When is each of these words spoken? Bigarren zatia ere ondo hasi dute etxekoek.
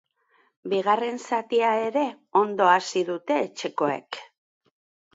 Bigarren 0.71 1.19
zatia 1.25 1.69
ere 1.89 2.05
ondo 2.43 2.73
hasi 2.79 3.07
dute 3.13 3.41
etxekoek. 3.47 4.25